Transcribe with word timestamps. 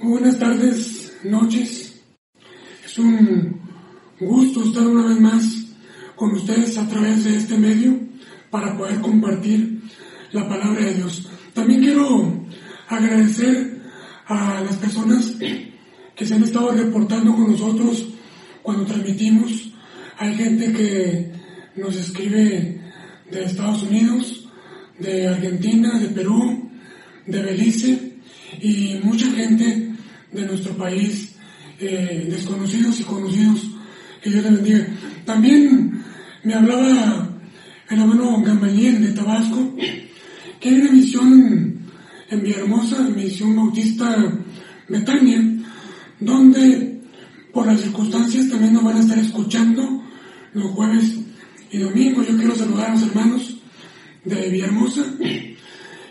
Buenas 0.00 0.38
tardes, 0.38 1.12
noches. 1.24 2.00
Es 2.84 2.98
un 2.98 3.60
gusto 4.20 4.64
estar 4.64 4.86
una 4.86 5.06
vez 5.08 5.20
más 5.20 5.66
con 6.16 6.32
ustedes 6.32 6.78
a 6.78 6.88
través 6.88 7.24
de 7.24 7.36
este 7.36 7.56
medio 7.56 7.98
para 8.50 8.76
poder 8.76 9.00
compartir 9.00 9.82
la 10.32 10.48
palabra 10.48 10.84
de 10.84 10.94
Dios. 10.94 11.28
También 11.54 11.80
quiero 11.80 12.46
agradecer 12.88 13.82
a 14.26 14.60
las 14.60 14.76
personas 14.76 15.32
que 16.16 16.26
se 16.26 16.34
han 16.34 16.42
estado 16.42 16.72
reportando 16.72 17.34
con 17.34 17.50
nosotros 17.50 18.06
cuando 18.62 18.84
transmitimos 18.84 19.72
hay 20.20 20.34
gente 20.34 20.72
que 20.72 21.32
nos 21.76 21.96
escribe 21.96 22.80
de 23.30 23.44
Estados 23.44 23.84
Unidos, 23.84 24.48
de 24.98 25.28
Argentina, 25.28 25.96
de 25.96 26.08
Perú, 26.08 26.68
de 27.24 27.42
Belice 27.42 28.16
y 28.60 28.98
mucha 29.04 29.30
gente 29.30 29.87
de 30.32 30.46
nuestro 30.46 30.76
país, 30.76 31.34
eh, 31.80 32.26
desconocidos 32.30 33.00
y 33.00 33.04
conocidos. 33.04 33.70
Que 34.22 34.30
Dios 34.30 34.44
les 34.44 34.54
bendiga. 34.54 34.86
También 35.24 36.02
me 36.42 36.54
hablaba 36.54 37.28
el 37.88 38.00
hermano 38.00 38.42
Gamaliel 38.42 39.02
de 39.02 39.12
Tabasco, 39.12 39.74
que 40.60 40.68
hay 40.68 40.80
una 40.80 40.92
misión 40.92 41.78
en 42.30 42.42
Villahermosa, 42.42 43.08
misión 43.08 43.56
bautista 43.56 44.16
Betania, 44.88 45.42
donde 46.20 47.00
por 47.52 47.66
las 47.66 47.80
circunstancias 47.80 48.48
también 48.48 48.74
nos 48.74 48.84
van 48.84 48.96
a 48.96 49.00
estar 49.00 49.18
escuchando 49.18 50.02
los 50.52 50.70
jueves 50.72 51.16
y 51.70 51.78
domingos. 51.78 52.26
Yo 52.28 52.36
quiero 52.36 52.54
saludar 52.54 52.90
a 52.90 52.94
los 52.94 53.02
hermanos 53.02 53.58
de 54.24 54.48
Villahermosa, 54.50 55.04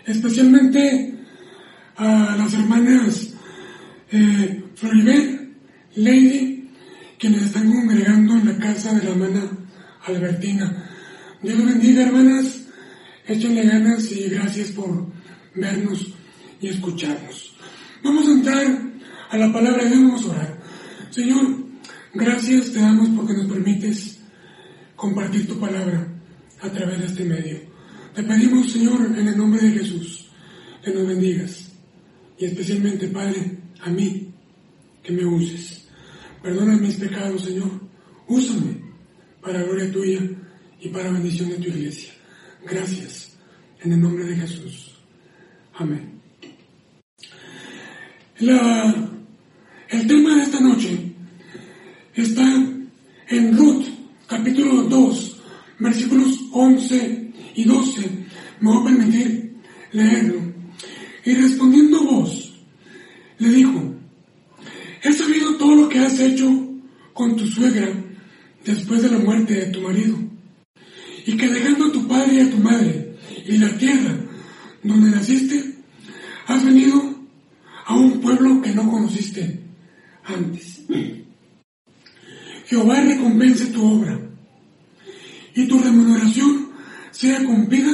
especialmente 0.06 1.14
a 1.96 2.36
las 2.36 2.54
hermanas 2.54 3.34
eh, 4.10 4.64
Floribel, 4.74 5.54
Lady, 5.96 6.70
quienes 7.18 7.42
están 7.42 7.72
congregando 7.72 8.34
en 8.34 8.46
la 8.46 8.58
casa 8.58 8.94
de 8.94 9.04
la 9.04 9.10
hermana 9.10 9.50
Albertina. 10.06 10.90
Dios 11.42 11.64
bendiga, 11.64 12.02
hermanas. 12.02 12.62
Échenle 13.26 13.62
ganas 13.62 14.10
y 14.10 14.28
gracias 14.30 14.70
por 14.70 15.06
vernos 15.54 16.14
y 16.60 16.68
escucharnos. 16.68 17.54
Vamos 18.02 18.26
a 18.26 18.30
entrar 18.30 18.66
a 19.30 19.36
la 19.36 19.52
palabra 19.52 19.84
de 19.84 19.90
Dios, 19.90 20.02
vamos 20.02 20.24
a 20.24 20.28
orar. 20.30 20.58
Señor, 21.10 21.64
gracias 22.14 22.72
te 22.72 22.80
damos 22.80 23.08
porque 23.10 23.34
nos 23.34 23.46
permites 23.46 24.20
compartir 24.96 25.46
tu 25.46 25.58
palabra 25.58 26.08
a 26.60 26.70
través 26.70 27.00
de 27.00 27.06
este 27.06 27.24
medio. 27.24 27.58
Te 28.14 28.22
pedimos, 28.22 28.72
Señor, 28.72 29.14
en 29.16 29.28
el 29.28 29.36
nombre 29.36 29.60
de 29.60 29.78
Jesús, 29.78 30.30
que 30.82 30.92
nos 30.92 31.06
bendigas. 31.06 31.70
Y 32.38 32.46
especialmente, 32.46 33.08
Padre, 33.08 33.57
a 33.80 33.90
mí, 33.90 34.28
que 35.02 35.12
me 35.12 35.24
uses. 35.24 35.86
Perdona 36.42 36.76
mis 36.76 36.96
pecados, 36.96 37.44
Señor. 37.44 37.70
Úsame 38.26 38.82
para 39.40 39.62
gloria 39.62 39.90
tuya 39.92 40.20
y 40.80 40.88
para 40.88 41.10
bendición 41.10 41.50
de 41.50 41.56
tu 41.56 41.68
iglesia. 41.68 42.12
Gracias. 42.64 43.36
En 43.82 43.92
el 43.92 44.00
nombre 44.00 44.24
de 44.24 44.36
Jesús. 44.36 44.94
Amén. 45.74 46.20
El 48.38 50.06
tema 50.06 50.36
de 50.36 50.42
esta 50.42 50.60
noche 50.60 50.96
está 52.14 52.44
en 53.28 53.56
Ruth 53.56 53.86
capítulo 54.26 54.82
2, 54.84 55.40
versículos 55.78 56.38
11 56.52 57.32
y 57.54 57.64
12. 57.64 58.10
Me 58.60 58.70
voy 58.70 58.80
a 58.80 58.84
permitir 58.84 59.56
leerlo. 59.92 60.40
Y 61.24 61.34
respondiendo 61.34 62.04
vos, 62.04 62.47
le 63.38 63.48
dijo, 63.50 63.94
he 65.02 65.12
sabido 65.12 65.56
todo 65.56 65.74
lo 65.74 65.88
que 65.88 65.98
has 65.98 66.18
hecho 66.18 66.48
con 67.12 67.36
tu 67.36 67.46
suegra 67.46 67.88
después 68.64 69.02
de 69.02 69.10
la 69.10 69.18
muerte 69.18 69.54
de 69.54 69.66
tu 69.66 69.80
marido, 69.80 70.18
y 71.26 71.36
que 71.36 71.48
dejando 71.48 71.86
a 71.86 71.92
tu 71.92 72.06
padre 72.06 72.34
y 72.34 72.40
a 72.40 72.50
tu 72.50 72.58
madre 72.58 73.16
y 73.46 73.58
la 73.58 73.76
tierra 73.76 74.16
donde 74.82 75.10
naciste, 75.10 75.74
has 76.46 76.64
venido 76.64 77.18
a 77.86 77.94
un 77.94 78.20
pueblo 78.20 78.60
que 78.62 78.74
no 78.74 78.90
conociste 78.90 79.60
antes. 80.24 80.82
Jehová 82.66 83.00
recompense 83.00 83.66
tu 83.66 83.82
obra 83.82 84.20
y 85.54 85.66
tu 85.66 85.78
remuneración 85.78 86.68
sea 87.10 87.42
cumplida 87.44 87.92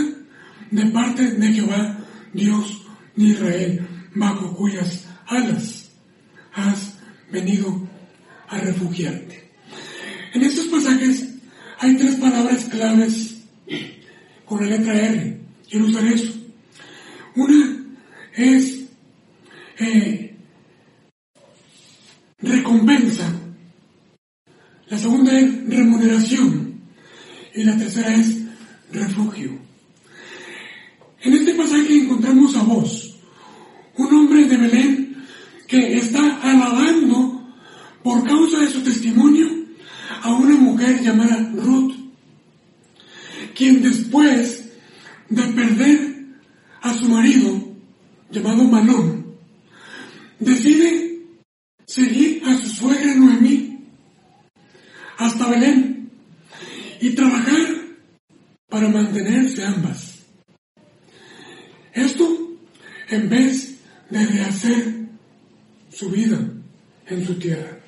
de 0.70 0.86
parte 0.86 1.30
de 1.30 1.52
Jehová, 1.52 1.98
Dios 2.32 2.82
de 3.14 3.24
Israel, 3.24 3.86
bajo 4.14 4.54
cuyas 4.56 5.03
alas 5.26 5.90
has 6.52 6.94
venido 7.30 7.88
a 8.48 8.58
refugiarte. 8.58 9.50
En 10.32 10.42
estos 10.42 10.66
pasajes 10.66 11.28
hay 11.78 11.96
tres 11.96 12.16
palabras 12.16 12.64
claves 12.64 13.36
con 14.44 14.60
la 14.60 14.76
letra 14.76 14.94
R. 14.94 15.40
Quiero 15.68 15.86
usar 15.86 16.04
eso. 16.06 16.32
Una 17.36 17.84
es 18.36 18.84
eh, 19.78 20.36
recompensa 22.38 23.32
la 24.88 24.98
segunda 24.98 25.38
es 25.38 25.68
remuneración. 25.68 26.74
Y 27.54 27.64
la 27.64 27.76
tercera 27.76 28.14
es 28.14 28.42
refugio. 28.92 29.58
En 31.22 31.32
este 31.32 31.54
pasaje 31.54 31.96
encontramos 31.96 32.54
a 32.56 32.62
vos, 32.62 33.16
un 33.96 34.14
hombre 34.14 34.44
de 34.44 34.56
Belén 34.56 35.16
que 35.74 35.96
está 35.96 36.40
alabando 36.40 37.42
por 38.04 38.24
causa 38.24 38.60
de 38.60 38.68
su 38.68 38.80
testimonio 38.84 39.48
a 40.22 40.32
una 40.32 40.54
mujer 40.54 41.02
llamada 41.02 41.50
Ruth, 41.52 41.94
quien 43.56 43.82
después 43.82 44.70
de 45.28 45.42
perder 45.42 46.26
a 46.80 46.94
su 46.94 47.08
marido 47.08 47.74
llamado 48.30 48.62
Malón, 48.64 49.34
decide 50.38 51.24
seguir 51.86 52.42
a 52.44 52.56
su 52.56 52.68
suegra 52.68 53.12
Noemí 53.16 53.80
hasta 55.18 55.48
Belén 55.48 56.08
y 57.00 57.10
trabajar 57.10 57.66
para 58.68 58.88
mantenerse 58.88 59.64
ambas. 59.64 60.20
Esto 61.92 62.58
en 63.08 63.28
vez 63.28 63.76
de 64.10 64.24
rehacer 64.24 65.04
su 65.94 66.10
vida 66.10 66.38
en 67.06 67.26
su 67.26 67.34
tierra. 67.34 67.78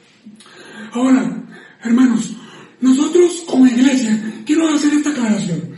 Ahora, 0.93 1.45
hermanos, 1.83 2.35
nosotros 2.81 3.45
como 3.47 3.67
iglesia, 3.67 4.43
quiero 4.45 4.69
hacer 4.69 4.93
esta 4.95 5.11
aclaración, 5.11 5.73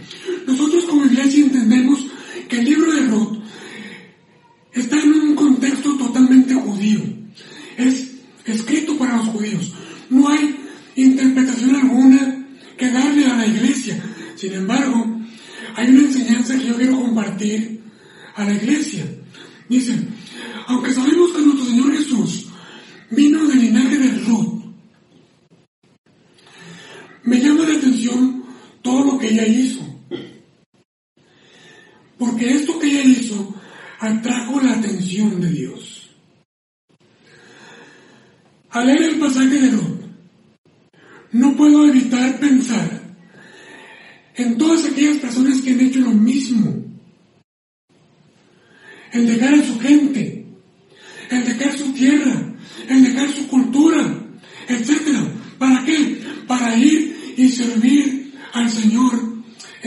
nosotros 0.47 0.85
como 0.85 1.07
iglesia 1.07 1.45
entendemos 1.45 2.07
que 2.49 2.59
el 2.59 2.65
libro 2.65 2.93
de 2.93 3.07
Ruth 3.07 3.39
está 4.73 5.01
en 5.01 5.13
un 5.13 5.35
contexto 5.35 5.97
totalmente 5.97 6.55
judío. 6.55 7.01
Es 7.77 8.13
escrito 8.53 8.97
para 8.99 9.17
los 9.17 9.29
judíos. 9.29 9.73
No 10.11 10.29
hay 10.29 10.57
interpretación 10.97 11.77
alguna 11.77 12.47
que 12.77 12.91
darle 12.91 13.27
a 13.27 13.37
la 13.37 13.47
iglesia. 13.47 14.03
Sin 14.37 14.53
embargo, 14.53 15.21
hay 15.75 15.89
una 15.91 16.03
enseñanza 16.03 16.59
que 16.59 16.67
yo 16.67 16.77
quiero 16.77 17.01
compartir 17.01 17.81
a 18.35 18.45
la 18.45 18.55
iglesia. 18.55 19.05
Dicen, 19.69 20.09
aunque 20.67 20.93
sabemos 20.93 21.33
que 21.33 21.43
nuestro 21.43 21.67
Señor 21.67 21.97
Jesús 21.97 22.47
vino 23.11 23.47
del 23.47 23.61
linaje 23.61 23.99
de 23.99 24.11
Ruth, 24.25 24.59
me 27.25 27.41
llama 27.41 27.65
la 27.65 27.75
atención 27.75 28.45
todo 28.83 29.05
lo 29.05 29.19
que 29.19 29.29
ella 29.29 29.47
hizo. 29.47 29.81
Porque 32.19 32.55
esto 32.55 32.79
que 32.79 32.87
ella 32.87 33.05
hizo 33.05 33.55
atrajo 34.01 34.61
la 34.61 34.73
atención 34.73 35.41
de 35.41 35.51
Dios. 35.51 36.09
Al 38.71 38.87
leer 38.87 39.03
el 39.03 39.19
pasaje 39.19 39.61
de 39.61 39.71
Ruth, 39.71 40.01
no 41.33 41.57
puedo 41.57 41.87
evitar 41.87 42.41
pensar 42.41 43.03
en 44.37 44.57
todas 44.57 44.87
aquellas 44.87 45.19
personas 45.19 45.61
que 45.61 45.71
han 45.71 45.81
hecho 45.81 46.01
lo 46.01 46.13
mismo. 46.13 46.85
El 49.13 49.27
dejar 49.27 49.55
a 49.55 49.65
su 49.65 49.79
gente, 49.81 50.47
el 51.31 51.45
dejar 51.45 51.77
su 51.77 51.93
tierra, 51.93 52.55
el 52.89 53.03
dejar 53.03 53.29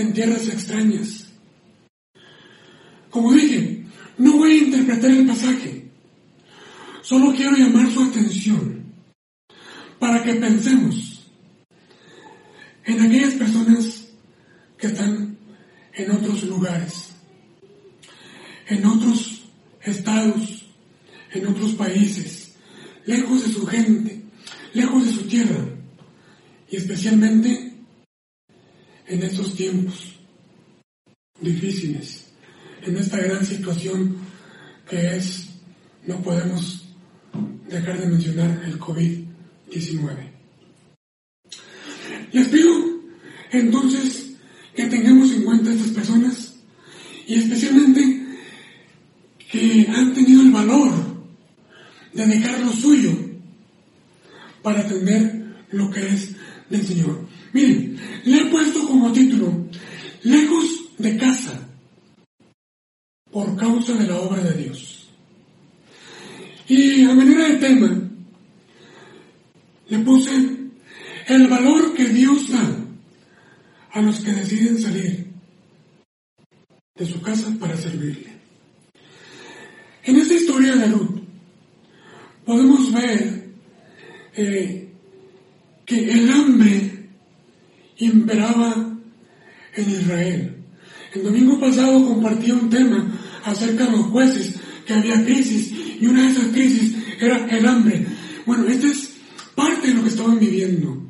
tierras 0.09 0.47
extrañas. 0.47 1.27
Como 3.09 3.33
dije, 3.33 3.85
no 4.17 4.37
voy 4.37 4.51
a 4.51 4.63
interpretar 4.63 5.11
el 5.11 5.25
pasaje, 5.25 5.91
solo 7.01 7.33
quiero 7.35 7.55
llamar 7.55 7.91
su 7.91 8.01
atención 8.03 8.85
para 9.99 10.23
que 10.23 10.35
pensemos 10.35 11.27
en 12.85 13.01
aquellas 13.01 13.33
personas 13.35 14.07
que 14.77 14.87
están 14.87 15.37
en 15.93 16.11
otros 16.11 16.43
lugares, 16.43 17.09
en 18.67 18.85
otros 18.85 19.43
estados, 19.83 20.65
en 21.31 21.47
otros 21.47 21.73
países, 21.73 22.53
lejos 23.05 23.45
de 23.45 23.53
su 23.53 23.65
gente, 23.65 24.23
lejos 24.73 25.05
de 25.05 25.11
su 25.11 25.23
tierra, 25.23 25.65
y 26.69 26.77
especialmente 26.77 27.70
en 29.11 29.23
estos 29.23 29.53
tiempos 29.55 30.15
difíciles, 31.41 32.27
en 32.81 32.95
esta 32.95 33.17
gran 33.17 33.45
situación 33.45 34.15
que 34.89 35.17
es, 35.17 35.49
no 36.07 36.21
podemos 36.21 36.85
dejar 37.67 37.99
de 37.99 38.07
mencionar 38.07 38.63
el 38.65 38.79
COVID-19. 38.79 40.31
Les 42.31 42.47
pido 42.47 42.71
entonces 43.51 44.31
que 44.73 44.85
tengamos 44.85 45.33
en 45.33 45.43
cuenta 45.43 45.69
a 45.69 45.73
estas 45.73 45.91
personas 45.91 46.55
y 47.27 47.35
especialmente 47.35 48.21
que 49.51 49.87
han 49.89 50.13
tenido 50.13 50.41
el 50.41 50.51
valor 50.51 50.93
de 52.13 52.25
dejar 52.27 52.61
lo 52.61 52.71
suyo 52.71 53.11
para 54.63 54.79
atender 54.79 55.65
lo 55.71 55.89
que 55.91 56.07
es 56.07 56.33
del 56.69 56.85
Señor. 56.85 57.27
Miren, 57.51 57.99
le 58.25 58.37
he 58.37 58.45
puesto 58.45 58.87
como 58.87 59.11
título, 59.11 59.67
lejos 60.23 60.97
de 60.97 61.17
casa, 61.17 61.67
por 63.31 63.55
causa 63.55 63.93
de 63.93 64.07
la 64.07 64.19
obra 64.19 64.43
de 64.43 64.63
Dios. 64.63 65.09
Y 66.67 67.03
a 67.03 67.13
manera 67.13 67.47
de 67.47 67.57
tema, 67.57 68.09
le 69.89 69.99
puse 69.99 70.31
el 71.27 71.47
valor 71.47 71.93
que 71.93 72.05
Dios 72.05 72.49
da 72.49 72.77
a 73.91 74.01
los 74.01 74.19
que 74.21 74.31
deciden 74.31 74.79
salir 74.79 75.27
de 76.95 77.05
su 77.05 77.21
casa 77.21 77.53
para 77.59 77.75
servirle. 77.75 78.31
En 80.03 80.15
esta 80.15 80.33
historia 80.33 80.75
de 80.75 80.87
Ruth 80.87 81.21
podemos 82.45 82.91
ver 82.93 83.49
eh, 84.35 84.89
que 85.85 86.11
el 86.11 86.29
hambre 86.31 87.09
imperaba 87.97 88.97
en 89.75 89.89
Israel. 89.89 90.57
El 91.13 91.23
domingo 91.23 91.50
pasado 91.61 92.03
compartí 92.05 92.51
un 92.51 92.69
tema 92.69 93.07
acerca 93.45 93.85
de 93.85 93.91
los 93.91 94.07
jueces, 94.07 94.55
que 94.85 94.93
había 94.93 95.23
crisis, 95.23 95.71
y 96.01 96.07
una 96.07 96.23
de 96.23 96.31
esas 96.31 96.47
crisis 96.47 96.95
era 97.19 97.45
el 97.47 97.65
hambre. 97.65 98.05
Bueno, 98.45 98.67
esta 98.67 98.87
es 98.87 99.11
parte 99.55 99.87
de 99.87 99.93
lo 99.93 100.03
que 100.03 100.09
estaban 100.09 100.39
viviendo. 100.39 101.01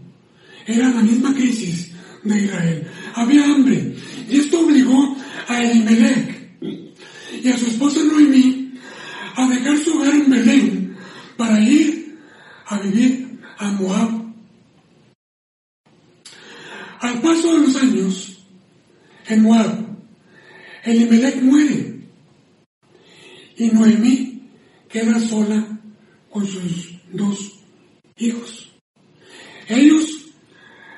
Era 0.67 0.89
la 0.89 1.01
misma 1.01 1.33
crisis 1.33 1.91
de 2.23 2.43
Israel. 2.43 2.87
Había 3.15 3.45
hambre. 3.45 3.95
Y 4.29 4.37
esto 4.37 4.59
obligó 4.59 5.15
a 5.47 5.63
Elimelech 5.63 6.59
y 7.43 7.47
a 7.49 7.57
su 7.57 7.67
esposa 7.67 8.03
Noemí 8.03 8.73
a 9.35 9.47
dejar 9.47 9.77
su 9.77 9.97
hogar 9.97 10.13
en 10.13 10.29
Belén 10.29 10.95
para 11.37 11.59
ir 11.61 12.19
a 12.67 12.79
vivir 12.79 13.39
a 13.57 13.71
Moab. 13.71 14.21
Al 16.99 17.21
paso 17.21 17.53
de 17.53 17.67
los 17.67 17.75
años, 17.77 18.45
en 19.27 19.41
Moab, 19.41 19.91
Elimelech 20.83 21.41
muere 21.41 22.01
y 23.57 23.67
Noemí 23.67 24.41
queda 24.89 25.19
sola 25.19 25.79
con 26.29 26.47
sus 26.47 26.97
dos 27.11 27.59
hijos. 28.17 28.71
Ellos 29.67 30.25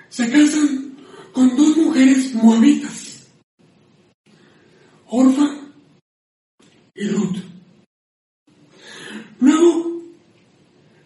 se 0.10 0.30
casan 0.30 0.96
con 1.34 1.56
dos 1.58 1.76
mujeres 1.78 2.34
moabitas, 2.36 3.28
Orfa 5.08 5.58
y 6.96 7.08
Ruth. 7.08 7.38
Luego, 9.40 10.04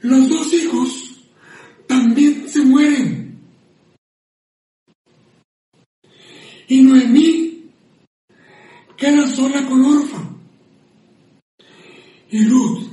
los 0.01 0.29
dos 0.29 0.53
hijos 0.53 1.21
también 1.87 2.47
se 2.47 2.61
mueren. 2.61 3.39
Y 6.67 6.81
Noemí 6.81 7.71
queda 8.97 9.27
sola 9.27 9.65
con 9.65 9.83
Orfa 9.83 10.27
y 12.29 12.45
Ruth. 12.45 12.87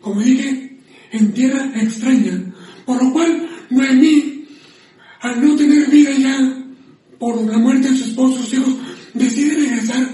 Como 0.00 0.20
dije, 0.20 0.78
en 1.12 1.32
tierra 1.32 1.70
extraña, 1.74 2.54
por 2.84 3.02
lo 3.02 3.12
cual 3.12 3.48
Noemí, 3.70 4.46
al 5.20 5.44
no 5.44 5.56
tener 5.56 5.90
vida 5.90 6.12
ya 6.12 6.64
por 7.18 7.42
la 7.44 7.58
muerte 7.58 7.90
de 7.90 7.96
su 7.96 8.04
esposo 8.04 8.36
sus 8.36 8.54
hijos, 8.54 8.74
decide 9.14 9.54
regresar 9.54 10.08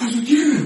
a 0.00 0.10
su 0.10 0.22
tierra. 0.22 0.60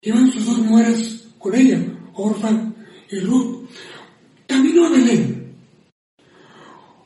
Llevan 0.00 0.32
sus 0.32 0.46
dos 0.46 0.58
mueras 0.58 1.26
con 1.38 1.54
ella, 1.54 1.78
Orfa 2.14 2.72
y 3.10 3.18
Ruth. 3.20 3.68
Camino 4.46 4.86
a 4.86 4.90
Belén. 4.90 5.54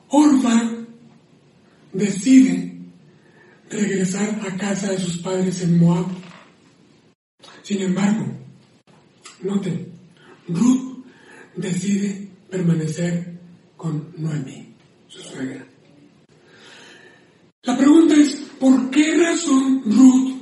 Orfa 0.09 0.71
decide 1.93 2.79
regresar 3.69 4.41
a 4.47 4.57
casa 4.57 4.93
de 4.93 4.99
sus 4.99 5.19
padres 5.19 5.63
en 5.63 5.79
Moab. 5.79 6.07
Sin 7.64 7.81
embargo, 7.81 8.26
noten, 9.40 9.88
Ruth 10.49 11.02
decide 11.56 12.28
permanecer 12.50 13.40
con 13.75 14.12
Noemi, 14.19 14.69
su 15.08 15.22
suegra. 15.22 15.66
La 17.62 17.78
pregunta 17.78 18.16
es, 18.16 18.34
¿por 18.61 18.90
qué 18.90 19.16
razón 19.16 19.82
Ruth 19.87 20.34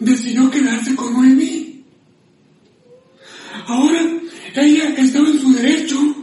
decidió 0.00 0.50
quedarse 0.50 0.96
con 0.96 1.12
Noemi? 1.12 1.84
Ahora 3.66 4.00
ella 4.56 4.94
estaba 4.96 5.28
en 5.28 5.38
su 5.38 5.52
derecho 5.52 6.16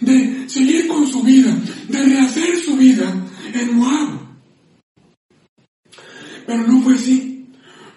de 0.00 0.48
seguir 0.48 0.86
con 0.86 1.08
su 1.08 1.24
vida, 1.24 1.52
de 1.88 2.04
rehacer 2.04 2.56
su 2.60 2.76
vida 2.76 3.12
en 3.52 3.76
Moab. 3.76 4.10
Pero 6.46 6.66
no 6.68 6.82
fue 6.82 6.94
así. 6.94 7.46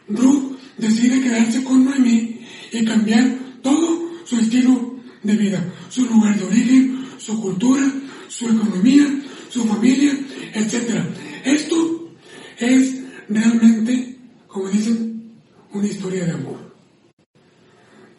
Ruth 0.10 0.52
decide 0.82 1.22
quedarse 1.22 1.64
con 1.64 1.86
Noemí 1.86 2.40
y 2.72 2.84
cambiar 2.84 3.38
todo 3.62 4.12
su 4.26 4.38
estilo 4.38 4.96
de 5.24 5.36
vida, 5.36 5.74
su 5.90 6.06
lugar 6.06 6.38
de 6.38 6.46
origen, 6.46 7.06
su 7.18 7.40
cultura, 7.40 7.84
su 8.28 8.46
economía, 8.50 9.06
su 9.50 9.64
familia, 9.66 10.18
etc. 10.54 11.06
Esto 11.46 12.14
es 12.58 12.96
realmente, 13.30 14.18
como 14.48 14.70
dicen, 14.70 15.32
una 15.72 15.88
historia 15.88 16.26
de 16.26 16.32
amor. 16.32 16.76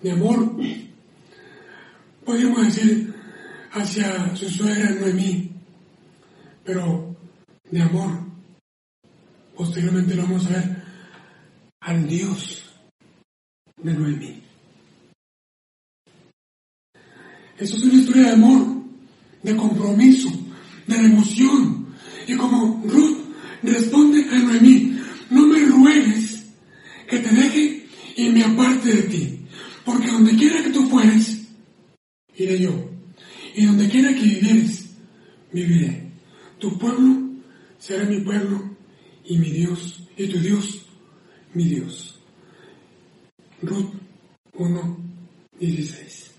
De 0.02 0.12
amor, 0.12 0.56
podríamos 2.24 2.64
decir, 2.66 3.14
hacia 3.72 4.36
su 4.36 4.48
suegra 4.62 4.90
Noemí, 4.90 5.50
pero 6.64 7.16
de 7.70 7.82
amor. 7.82 8.10
Posteriormente 9.56 10.14
lo 10.14 10.22
vamos 10.22 10.46
a 10.46 10.50
ver 10.50 10.82
al 11.80 12.08
Dios 12.08 12.70
de 13.82 13.92
Noemí. 13.92 14.42
Eso 17.58 17.76
es 17.76 17.82
una 17.82 17.94
historia 17.94 18.22
de 18.22 18.30
amor, 18.30 18.82
de 19.42 19.56
compromiso, 19.56 20.30
de 20.86 20.96
emoción. 20.96 21.86
Y 22.28 22.36
como 22.36 22.82
Ruth 22.86 23.18
responde 23.64 24.24
a 24.30 24.38
Noemí, 24.38 24.96
no 25.30 25.46
me 25.46 25.58
ruegues 25.58 26.44
que 27.08 27.18
te 27.18 27.34
deje 27.34 27.86
y 28.16 28.30
me 28.30 28.44
aparte 28.44 28.94
de 28.94 29.02
ti, 29.02 29.40
porque 29.84 30.08
donde 30.08 30.36
quiera 30.36 30.62
que 30.62 30.70
tú 30.70 30.88
fueres, 30.88 31.48
iré 32.36 32.60
yo. 32.60 32.92
Y 33.54 33.66
donde 33.66 33.88
quiera 33.88 34.14
que 34.14 34.22
vivieres, 34.22 34.86
viviré. 35.52 36.10
Tu 36.58 36.71
pueblo 36.82 37.30
será 37.78 38.04
mi 38.04 38.18
pueblo 38.20 38.76
y 39.24 39.38
mi 39.38 39.50
Dios, 39.50 40.02
y 40.16 40.26
tu 40.26 40.38
Dios, 40.40 40.84
mi 41.54 41.64
Dios. 41.64 42.20
Ruth 43.62 43.94
1, 44.54 44.96
16. 45.60 46.30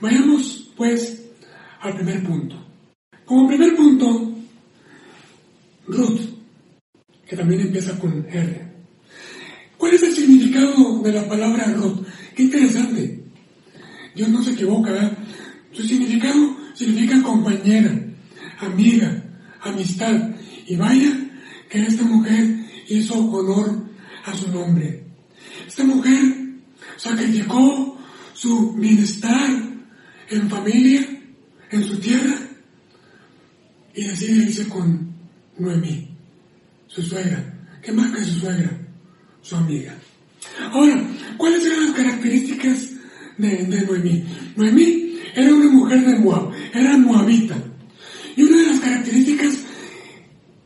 Vayamos 0.00 0.72
pues 0.76 1.22
al 1.80 1.94
primer 1.94 2.24
punto. 2.24 2.56
Como 3.24 3.46
primer 3.46 3.76
punto, 3.76 4.34
Ruth, 5.86 6.20
que 7.28 7.36
también 7.36 7.60
empieza 7.60 7.96
con 7.98 8.26
R. 8.28 8.66
¿Cuál 9.78 9.94
es 9.94 10.02
el 10.02 10.12
significado 10.12 11.00
de 11.00 11.12
la 11.12 11.28
palabra 11.28 11.72
Ruth? 11.74 12.04
Qué 12.34 12.42
interesante. 12.42 13.24
Dios 14.16 14.28
no 14.30 14.42
se 14.42 14.50
equivoca, 14.50 14.90
¿verdad? 14.90 15.16
Su 15.70 15.82
significado 15.82 16.56
significa 16.74 17.22
compañera, 17.22 17.92
amiga, 18.58 19.22
amistad. 19.66 20.30
Vaya 20.76 21.12
que 21.68 21.82
esta 21.82 22.04
mujer 22.04 22.66
hizo 22.88 23.14
honor 23.14 23.84
a 24.24 24.34
su 24.34 24.50
nombre. 24.50 25.04
Esta 25.66 25.84
mujer 25.84 26.18
sacrificó 26.96 27.98
su 28.34 28.72
bienestar 28.74 29.50
en 30.28 30.50
familia, 30.50 31.06
en 31.70 31.84
su 31.84 31.98
tierra, 31.98 32.34
y 33.94 34.04
decide 34.04 34.44
irse 34.44 34.68
con 34.68 35.14
Noemí, 35.58 36.10
su 36.86 37.02
suegra, 37.02 37.42
que 37.82 37.92
más 37.92 38.12
que 38.12 38.24
su 38.24 38.40
suegra, 38.40 38.70
su 39.40 39.56
amiga. 39.56 39.94
Ahora, 40.70 41.02
¿cuáles 41.36 41.64
eran 41.64 41.86
las 41.86 41.94
características 41.94 42.90
de, 43.38 43.48
de 43.64 43.86
Noemí? 43.86 44.24
Noemí 44.56 45.18
era 45.34 45.54
una 45.54 45.70
mujer 45.70 46.04
de 46.04 46.18
Moab, 46.18 46.52
era 46.74 46.96
moabita. 46.98 47.56
Y 48.36 48.42
una 48.42 48.58
de 48.58 48.66
las 48.66 48.80
características 48.80 49.55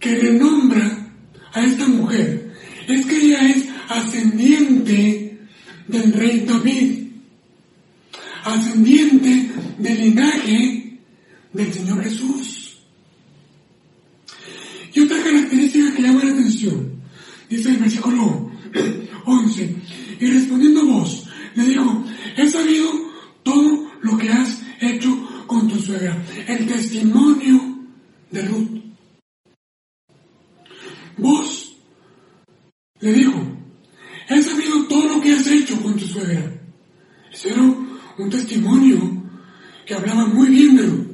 que 0.00 0.16
le 0.16 0.32
nombra 0.32 1.12
a 1.52 1.64
esta 1.64 1.86
mujer 1.86 2.52
es 2.88 3.06
que 3.06 3.16
ella 3.16 3.48
es 3.50 3.68
ascendiente 3.88 5.38
del 5.86 6.12
rey 6.12 6.40
David, 6.40 7.08
ascendiente 8.44 9.50
del 9.78 10.00
linaje 10.00 10.98
del 11.52 11.72
Señor 11.72 12.02
Jesús. 12.02 12.78
Y 14.94 15.00
otra 15.00 15.22
característica 15.22 15.94
que 15.94 16.02
llama 16.02 16.24
la 16.24 16.32
atención, 16.32 16.92
dice 17.48 17.70
el 17.70 17.76
versículo 17.76 18.50
11, 19.26 19.76
y 20.18 20.26
respondiendo 20.26 20.86
vos, 20.86 21.26
le 21.54 21.64
dijo, 21.64 22.04
he 22.36 22.48
sabido 22.48 22.90
todo 23.42 23.90
lo 24.02 24.16
que 24.16 24.30
has 24.30 24.62
hecho 24.80 25.44
con 25.46 25.68
tu 25.68 25.80
suegra, 25.80 26.24
el 26.48 26.66
testimonio 26.66 27.78
de 28.30 28.42
Ruth. 28.42 28.80
Vos, 31.16 31.76
le 33.00 33.12
dijo, 33.12 33.40
he 34.28 34.42
sabido 34.42 34.84
todo 34.84 35.08
lo 35.08 35.20
que 35.20 35.32
has 35.32 35.46
hecho 35.46 35.80
con 35.82 35.96
tu 35.96 36.06
suegra. 36.06 36.60
Era 37.44 37.62
un 37.62 38.30
testimonio 38.30 39.22
que 39.86 39.94
hablaba 39.94 40.26
muy 40.26 40.48
bien 40.48 40.76
de 40.76 40.82
Ruth. 40.86 41.06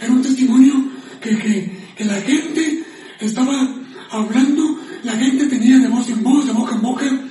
Era 0.00 0.12
un 0.12 0.22
testimonio 0.22 0.74
que, 1.20 1.36
que, 1.36 1.78
que 1.96 2.04
la 2.04 2.20
gente 2.20 2.84
estaba 3.20 3.74
hablando, 4.10 4.80
la 5.02 5.12
gente 5.12 5.46
tenía 5.46 5.78
de 5.78 5.88
voz 5.88 6.08
en 6.08 6.22
voz, 6.22 6.46
de 6.46 6.52
boca 6.52 6.74
en 6.74 6.82
boca, 6.82 7.24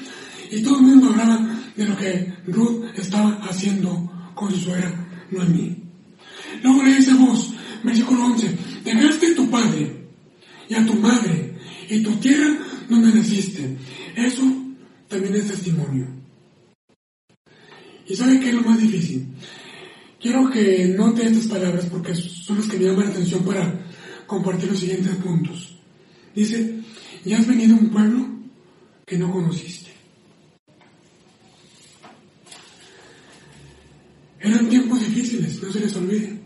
y 0.51 0.61
todo 0.61 0.77
el 0.77 0.83
mundo 0.83 1.09
hablaba 1.09 1.59
de 1.75 1.85
lo 1.85 1.95
que 1.97 2.33
Ruth 2.47 2.85
estaba 2.95 3.39
haciendo 3.43 4.31
con 4.35 4.51
su 4.51 4.59
suegra 4.59 4.93
Noemí. 5.31 5.77
Luego 6.63 6.83
le 6.83 6.95
dice 6.95 7.11
a 7.11 7.15
vos, 7.15 7.53
versículo 7.83 8.25
11, 8.25 8.57
dejaste 8.83 9.27
a 9.31 9.35
tu 9.35 9.49
padre 9.49 10.09
y 10.67 10.73
a 10.75 10.85
tu 10.85 10.93
madre 10.95 11.55
y 11.89 12.01
tu 12.01 12.11
tierra 12.17 12.57
donde 12.89 13.13
naciste. 13.13 13.77
Eso 14.15 14.43
también 15.07 15.35
es 15.35 15.47
testimonio. 15.47 16.07
¿Y 18.07 18.15
sabe 18.15 18.39
qué 18.39 18.49
es 18.49 18.55
lo 18.55 18.61
más 18.61 18.79
difícil? 18.79 19.27
Quiero 20.39 20.51
que 20.51 20.87
note 20.95 21.25
estas 21.25 21.47
palabras 21.47 21.85
porque 21.87 22.15
son 22.15 22.59
las 22.59 22.67
que 22.67 22.77
me 22.77 22.85
llaman 22.85 23.07
la 23.07 23.11
atención 23.11 23.43
para 23.43 23.85
compartir 24.25 24.69
los 24.69 24.79
siguientes 24.79 25.13
puntos. 25.15 25.77
Dice, 26.33 26.79
ya 27.25 27.39
has 27.39 27.45
venido 27.45 27.75
a 27.75 27.79
un 27.79 27.89
pueblo 27.89 28.25
que 29.05 29.17
no 29.17 29.33
conociste. 29.33 29.91
Eran 34.39 34.69
tiempos 34.69 35.01
difíciles, 35.01 35.61
no 35.61 35.73
se 35.73 35.79
les 35.81 35.95
olvide. 35.97 36.39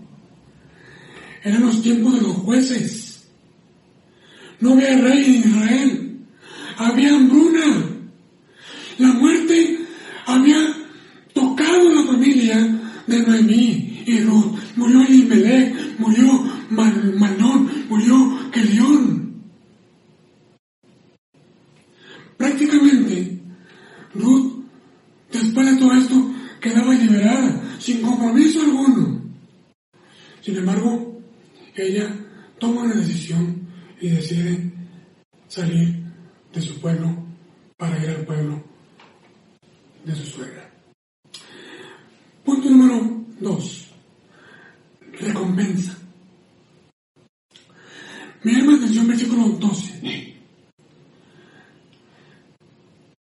Eran 1.44 1.62
los 1.62 1.84
tiempos 1.84 2.16
de 2.16 2.22
los 2.22 2.34
jueces. 2.38 3.28
No 4.60 4.74
había 4.74 4.98
rey 4.98 5.26
en 5.26 5.36
Israel. 5.36 6.20
Había 6.78 7.14
hambruna. 7.14 7.92
La 8.98 9.14
muerte 9.14 9.78
había 10.26 10.78
tocado 11.34 11.90
la 11.94 12.04
familia 12.12 12.80
de 13.08 13.20
Noemí 13.20 14.04
y 14.06 14.20
Ruth. 14.22 14.58
Murió 14.76 15.02
Elimelech, 15.02 16.00
murió 16.00 16.32
Man 16.70 17.18
Manón, 17.18 17.70
murió 17.90 18.52
Kelión. 18.52 19.44
Prácticamente, 22.38 23.40
Ruth, 24.16 24.66
después 25.32 25.72
de 25.72 25.78
todo 25.78 25.94
esto, 25.94 26.34
quedaba 26.60 26.94
liberada, 26.94 27.62
sin 27.80 28.02
compromiso 28.02 28.62
alguno. 28.62 29.22
Sin 30.42 30.58
embargo, 30.58 31.22
ella 31.76 32.14
toma 32.60 32.82
una 32.82 32.96
decisión 32.96 33.68
y 34.02 34.10
decide 34.10 34.72
salir 35.48 36.04
de 36.54 36.62
su 36.62 36.80
pueblo 36.80 37.16
para 37.78 38.02
ir 38.04 38.10
al 38.10 38.26
pueblo 38.26 38.64
de 40.06 40.16
su 40.16 40.26
suegra. 40.26 40.70
Punto 42.44 42.70
número 42.70 43.24
dos. 43.40 43.88
Recompensa. 45.20 45.98
Me 48.44 48.52
llama 48.52 48.74
la 48.74 48.78
atención 48.78 49.08
versículo 49.08 49.48
12. 49.50 50.34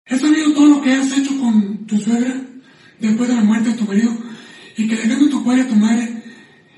He 0.06 0.18
sabido 0.18 0.54
todo 0.54 0.68
lo 0.68 0.82
que 0.82 0.94
has 0.94 1.18
hecho 1.18 1.38
con 1.40 1.86
tu 1.86 2.00
suegra 2.00 2.42
después 3.00 3.30
de 3.30 3.36
la 3.36 3.44
muerte 3.44 3.70
de 3.70 3.78
tu 3.78 3.86
marido 3.86 4.12
y 4.78 4.88
que 4.88 4.96
dejando 4.96 5.30
tu 5.30 5.44
padre 5.44 5.62
y 5.62 5.66
tu 5.66 5.76
madre 5.76 6.24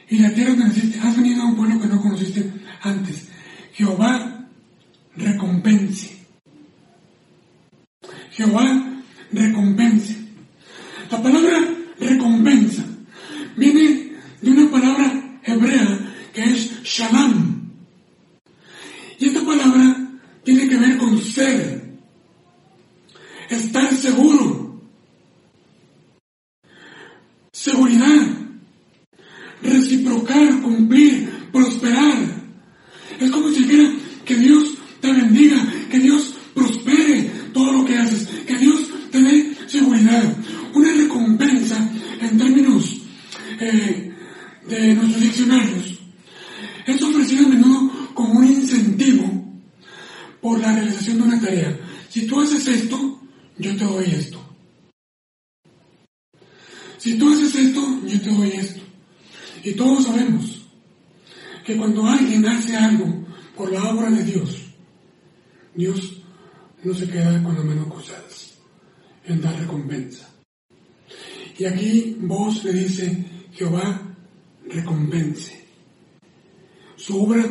y 0.09 0.17
la 0.19 0.33
tierra 0.33 0.51
donde 0.51 0.67
naciste, 0.67 0.99
has 0.99 1.15
venido 1.15 1.41
a 1.41 1.45
un 1.45 1.55
pueblo 1.55 1.79
que 1.79 1.87
no 1.87 2.01
conociste 2.01 2.51
antes. 2.81 3.27
Jehová 3.73 4.47
recompense. 5.15 6.15
Jehová 8.31 9.01
recompense. 9.31 10.17
La 11.11 11.21
palabra 11.21 11.59
recompensa 11.99 12.83
viene 13.55 14.11
de 14.41 14.51
una 14.51 14.69
palabra 14.71 15.39
hebrea 15.43 16.13
que 16.33 16.43
es 16.43 16.83
shalom. 16.83 17.63
Y 19.19 19.27
esta 19.27 19.45
palabra 19.45 20.11
tiene 20.43 20.67
que 20.67 20.77
ver 20.77 20.97
con 20.97 21.17
ser, 21.21 21.95
estar 23.49 23.93
seguro, 23.95 24.81
seguridad, 27.51 28.27
reciprocar, 29.61 30.61
cumplir, 30.61 31.29
prosperar. 31.51 32.17
Es 33.19 33.31
como 33.31 33.49
si 33.49 33.63
dijera 33.63 33.93
que 34.25 34.35
Dios 34.35 34.73
te 34.99 35.13
bendiga, 35.13 35.71
que 35.89 35.99
Dios 35.99 36.35
prospere 36.53 37.31
todo 37.53 37.71
lo 37.71 37.85
que 37.85 37.97
haces, 37.97 38.27
que 38.45 38.57
Dios 38.57 38.89
te 39.11 39.21
dé 39.21 39.55
seguridad. 39.67 40.35
Una 40.73 40.91
recompensa 40.91 41.77
en 42.19 42.37
términos 42.37 42.97
eh, 43.59 44.11
de 44.67 44.95
nuestros 44.95 45.21
diccionarios 45.21 45.99
es 46.85 47.01
ofrecido 47.01 47.45
a 47.45 47.49
menudo 47.49 47.91
como 48.13 48.39
un 48.39 48.47
incentivo 48.47 49.43
por 50.41 50.59
la 50.59 50.73
realización 50.73 51.17
de 51.17 51.23
una 51.23 51.39
tarea. 51.39 51.79
Si 52.09 52.27
tú 52.27 52.41
haces 52.41 52.67
esto, 52.67 53.21
yo 53.57 53.75
te 53.75 53.83
doy 53.85 54.05
esto. 54.05 54.39
Si 56.97 57.17
tú 57.17 57.33
haces 57.33 57.55
esto, 57.55 58.01
yo 58.05 58.21
te 58.21 58.29
doy 58.29 58.49
esto. 58.49 58.81
Y 59.63 59.73
todos 59.73 60.05
sabemos 60.05 60.65
que 61.65 61.77
cuando 61.77 62.05
alguien 62.05 62.45
hace 62.45 62.75
algo 62.75 63.25
por 63.55 63.71
la 63.71 63.83
obra 63.89 64.09
de 64.09 64.23
Dios, 64.23 64.61
Dios 65.75 66.21
no 66.83 66.93
se 66.93 67.09
queda 67.09 67.41
con 67.41 67.55
las 67.55 67.63
manos 67.63 67.87
cruzadas 67.87 68.57
en 69.25 69.41
dar 69.41 69.57
recompensa. 69.57 70.29
Y 71.63 71.65
aquí 71.65 72.17
vos 72.19 72.61
le 72.65 72.73
dice, 72.73 73.25
Jehová 73.53 74.01
recompense. 74.67 75.65
Su 76.97 77.23
obra 77.23 77.41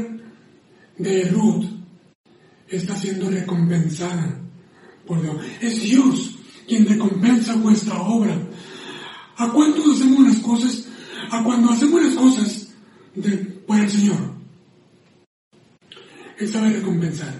de 0.98 1.24
Ruth 1.30 1.64
está 2.68 2.94
siendo 2.94 3.30
recompensada 3.30 4.38
por 5.06 5.22
Dios. 5.22 5.36
Es 5.62 5.82
Dios 5.84 6.38
quien 6.68 6.86
recompensa 6.86 7.54
vuestra 7.54 8.02
obra. 8.02 8.36
¿A 9.38 9.50
cuántos 9.50 9.96
hacemos 9.96 10.28
las 10.28 10.40
cosas? 10.40 10.88
A 11.30 11.42
cuando 11.42 11.72
hacemos 11.72 12.02
las 12.02 12.14
cosas 12.14 12.68
de, 13.14 13.30
por 13.66 13.80
el 13.80 13.90
Señor. 13.90 14.34
Él 16.38 16.48
sabe 16.48 16.68
recompensar. 16.68 17.32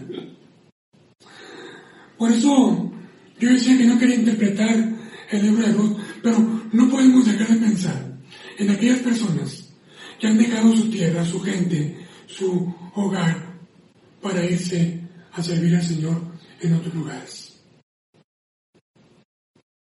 Por 2.16 2.32
eso 2.32 2.90
yo 3.38 3.48
decía 3.50 3.76
que 3.76 3.84
no 3.84 3.98
quería 3.98 4.16
interpretar 4.16 5.02
el 5.32 5.42
libro 5.42 5.66
de 5.66 5.72
Ruth, 5.72 6.01
pero 6.22 6.38
no 6.72 6.88
podemos 6.88 7.26
dejar 7.26 7.48
de 7.48 7.66
pensar 7.66 8.18
en 8.58 8.70
aquellas 8.70 9.00
personas 9.00 9.72
que 10.18 10.28
han 10.28 10.38
dejado 10.38 10.74
su 10.76 10.88
tierra, 10.90 11.24
su 11.26 11.40
gente, 11.40 12.06
su 12.26 12.72
hogar, 12.94 13.52
para 14.20 14.44
irse 14.44 15.00
a 15.32 15.42
servir 15.42 15.74
al 15.74 15.82
Señor 15.82 16.22
en 16.60 16.74
otros 16.74 16.94
lugares. 16.94 17.60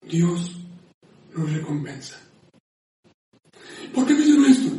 Dios 0.08 0.56
los 1.34 1.52
recompensa. 1.52 2.20
¿Por 3.94 4.06
qué 4.06 4.14
menciono 4.14 4.48
esto? 4.48 4.72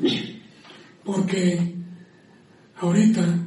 Porque 1.04 1.75
ahorita 2.76 3.47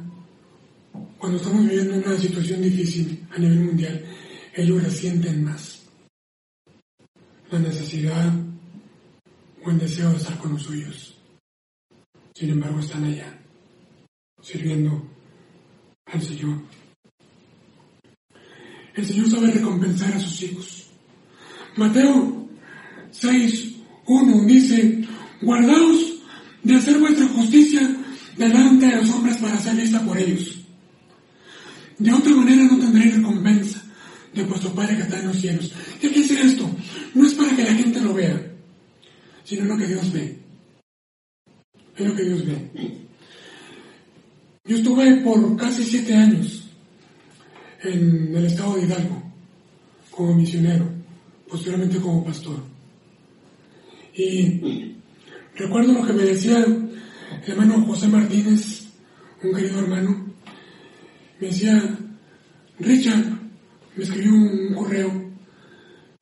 cuando 1.18 1.38
estamos 1.38 1.66
viviendo 1.66 1.94
una 1.94 2.18
situación 2.18 2.60
difícil 2.60 3.26
a 3.30 3.38
nivel 3.38 3.60
mundial, 3.60 4.04
ellos 4.54 4.82
resienten 4.82 5.42
más 5.42 5.83
la 7.54 7.60
necesidad 7.60 8.32
o 9.64 9.70
el 9.70 9.78
deseo 9.78 10.10
de 10.10 10.16
estar 10.16 10.36
con 10.38 10.54
los 10.54 10.62
suyos. 10.62 11.16
Sin 12.34 12.50
embargo, 12.50 12.80
están 12.80 13.04
allá, 13.04 13.32
sirviendo 14.42 15.08
al 16.06 16.20
Señor. 16.20 16.58
El 18.94 19.06
Señor 19.06 19.30
sabe 19.30 19.52
recompensar 19.52 20.12
a 20.14 20.20
sus 20.20 20.42
hijos. 20.42 20.86
Mateo 21.76 22.48
6, 23.12 23.72
1 24.06 24.44
dice, 24.46 25.04
guardaos 25.40 26.14
de 26.64 26.74
hacer 26.74 26.98
vuestra 26.98 27.28
justicia 27.28 27.96
delante 28.36 28.86
de 28.86 28.96
los 28.96 29.10
hombres 29.10 29.36
para 29.36 29.58
ser 29.58 29.76
vista 29.76 30.04
por 30.04 30.18
ellos. 30.18 30.60
De 31.98 32.12
otra 32.12 32.34
manera 32.34 32.64
no 32.64 32.78
tendréis 32.78 33.14
recompensa 33.14 33.84
de 34.34 34.42
vuestro 34.42 34.74
Padre 34.74 34.96
que 34.96 35.02
está 35.02 35.18
en 35.20 35.28
los 35.28 35.36
cielos. 35.36 35.72
¿Qué 36.00 36.08
quiere 36.08 36.22
decir 36.22 36.38
esto? 36.40 36.68
No 37.14 37.26
es 37.26 37.33
que 37.56 37.64
la 37.64 37.74
gente 37.74 38.00
lo 38.00 38.14
vea, 38.14 38.40
sino 39.44 39.64
lo 39.64 39.76
que 39.76 39.86
Dios 39.86 40.12
ve. 40.12 40.38
Es 41.96 42.06
lo 42.06 42.14
que 42.14 42.24
Dios 42.24 42.44
ve. 42.46 43.04
Yo 44.64 44.76
estuve 44.76 45.16
por 45.22 45.56
casi 45.56 45.84
siete 45.84 46.14
años 46.14 46.68
en 47.82 48.34
el 48.34 48.46
estado 48.46 48.76
de 48.76 48.84
Hidalgo 48.84 49.22
como 50.10 50.34
misionero, 50.34 50.90
posteriormente 51.48 51.98
como 52.00 52.24
pastor. 52.24 52.62
Y 54.14 54.94
recuerdo 55.56 55.92
lo 55.92 56.06
que 56.06 56.12
me 56.12 56.22
decía 56.22 56.64
el 56.64 56.90
hermano 57.46 57.84
José 57.84 58.08
Martínez, 58.08 58.86
un 59.42 59.54
querido 59.54 59.80
hermano, 59.80 60.32
me 61.40 61.48
decía, 61.48 61.98
Richard, 62.78 63.24
me 63.96 64.04
escribió 64.04 64.32
un 64.32 64.74
correo 64.74 65.23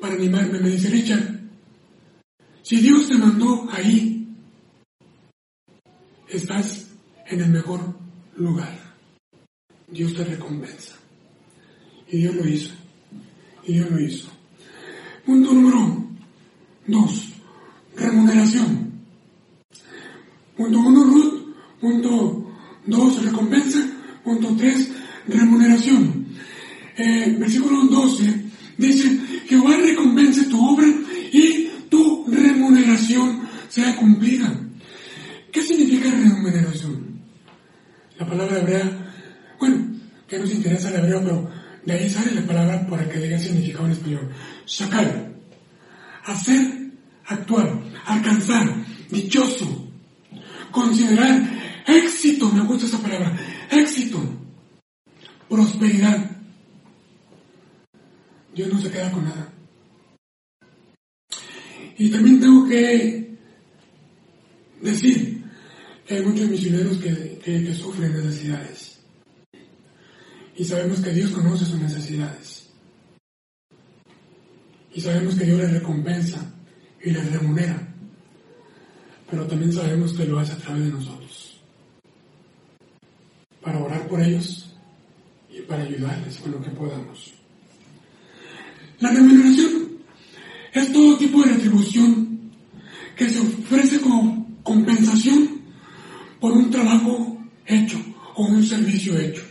para 0.02 0.14
animarme, 0.14 0.59
me 0.59 0.68
dice, 0.68 0.90
Richard, 0.90 1.38
si 2.62 2.78
Dios 2.78 3.06
te 3.06 3.16
mandó 3.16 3.68
ahí, 3.71 4.26
estás 6.28 6.88
en 7.25 7.40
el 7.40 7.50
mejor 7.50 7.97
lugar. 8.35 8.97
Dios 9.87 10.12
te 10.14 10.25
recompensa. 10.25 10.97
Y 12.09 12.18
Dios 12.18 12.35
lo 12.35 12.49
hizo. 12.49 12.75
Y 13.64 13.75
Dios 13.75 13.90
lo 13.92 14.00
hizo. 14.00 14.28
Punto 15.25 15.52
número 15.52 16.04
dos, 16.88 17.28
remuneración. 17.94 18.90
Punto 20.56 20.80
uno, 20.80 21.04
Ruth. 21.04 21.54
Punto 21.80 22.52
dos, 22.87 23.25
recompensa. 23.25 23.78
Punto 24.25 24.56
tres, 24.56 24.90
remuneración. 25.28 26.26
Eh, 26.97 27.37
versículo 27.38 27.87
12 27.87 28.42
dice, 28.79 29.19
Jehová 29.47 29.76
recompense 29.76 30.45
tu 30.45 30.64
obra 30.64 30.87
y 31.33 31.71
tu 31.88 32.26
remuneración 32.29 33.43
sea 33.69 33.97
cumplida. 33.97 34.52
¿Qué 35.52 35.62
significa 35.62 36.11
remuneración? 36.11 37.21
La 38.19 38.26
palabra 38.26 38.59
hebrea, 38.59 39.12
bueno, 39.59 40.00
que 40.26 40.38
nos 40.38 40.52
interesa 40.52 40.88
el 40.88 40.97
hebreo, 41.05 41.23
pero 41.23 41.50
de 41.85 41.93
ahí 41.93 42.09
sale 42.09 42.35
la 42.35 42.43
palabra 42.43 42.87
para 42.87 43.09
que 43.09 43.19
diga 43.19 43.38
significado 43.38 43.87
en 43.87 43.93
español. 43.93 44.31
Sacar, 44.64 45.33
hacer, 46.25 46.91
actuar, 47.26 47.83
alcanzar, 48.07 48.85
dichoso, 49.11 49.91
considerar, 50.71 51.43
éxito, 51.87 52.50
me 52.50 52.63
gusta 52.63 52.87
esa 52.87 52.99
palabra, 52.99 53.37
éxito, 53.71 54.23
prosperidad. 55.49 56.30
Dios 58.54 58.73
no 58.73 58.80
se 58.80 58.91
queda 58.91 59.10
con 59.10 59.25
nada. 59.25 59.52
Y 61.97 62.10
también 62.10 62.41
tengo 62.41 62.69
que 62.69 63.38
decir 64.80 65.45
que 66.06 66.15
hay 66.15 66.23
muchos 66.23 66.49
misioneros 66.49 66.99
que, 66.99 67.38
que, 67.38 67.75
sufren 67.75 68.12
necesidades. 68.12 69.00
Y 70.56 70.65
sabemos 70.65 71.00
que 71.00 71.12
Dios 71.12 71.30
conoce 71.30 71.65
sus 71.65 71.80
necesidades. 71.80 72.71
Y 74.95 75.00
sabemos 75.00 75.34
que 75.34 75.45
Dios 75.45 75.58
les 75.58 75.73
recompensa 75.73 76.54
y 77.02 77.10
les 77.10 77.32
remunera. 77.32 77.95
Pero 79.30 79.47
también 79.47 79.73
sabemos 79.73 80.12
que 80.12 80.26
lo 80.26 80.38
hace 80.38 80.52
a 80.52 80.58
través 80.58 80.84
de 80.84 80.91
nosotros. 80.91 81.62
Para 83.62 83.78
orar 83.78 84.06
por 84.08 84.21
ellos 84.21 84.76
y 85.49 85.60
para 85.62 85.84
ayudarles 85.84 86.36
con 86.38 86.52
lo 86.52 86.60
que 86.60 86.71
podamos. 86.71 87.42
La 89.02 89.10
remuneración 89.10 89.99
es 90.73 90.93
todo 90.93 91.19
tipo 91.19 91.43
de 91.43 91.54
retribución 91.54 92.52
que 93.17 93.28
se 93.28 93.41
ofrece 93.41 94.00
como 94.00 94.60
compensación 94.62 95.60
por 96.38 96.52
un 96.52 96.71
trabajo 96.71 97.36
hecho 97.67 98.00
o 98.36 98.47
un 98.47 98.62
servicio 98.62 99.19
hecho. 99.19 99.43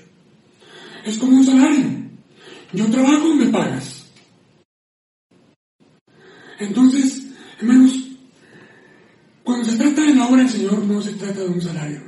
Es 1.05 1.17
como 1.17 1.35
un 1.35 1.45
salario. 1.45 1.85
Yo 2.71 2.89
trabajo 2.89 3.35
me 3.35 3.47
pagas. 3.47 4.05
Entonces, 6.57 7.27
hermanos, 7.59 8.07
cuando 9.43 9.65
se 9.65 9.75
trata 9.75 10.01
de 10.01 10.15
la 10.15 10.27
obra 10.27 10.43
del 10.43 10.49
Señor 10.49 10.85
no 10.85 11.01
se 11.01 11.11
trata 11.15 11.41
de 11.41 11.49
un 11.49 11.61
salario, 11.61 12.01